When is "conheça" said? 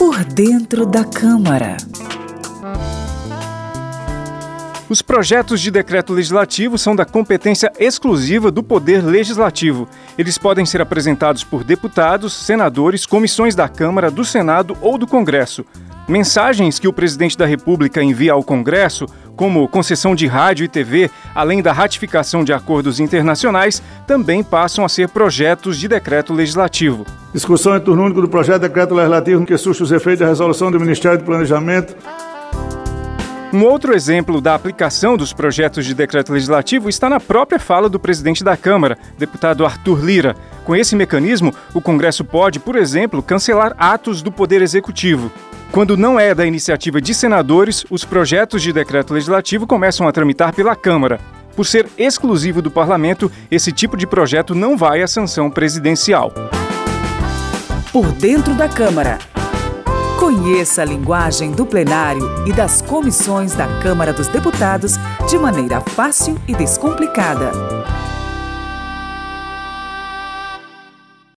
60.16-60.82